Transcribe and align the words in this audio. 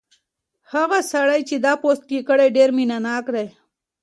هغه 0.73 0.99
سړی 1.11 1.41
چې 1.49 1.55
دا 1.65 1.73
پوسټ 1.81 2.07
یې 2.15 2.21
کړی 2.29 2.47
ډېر 2.57 2.69
مینه 2.77 2.97
ناک 3.05 3.25
دی. 3.35 3.47